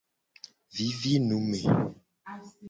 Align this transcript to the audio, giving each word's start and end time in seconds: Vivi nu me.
Vivi 0.77 1.13
nu 1.27 1.39
me. 1.51 1.61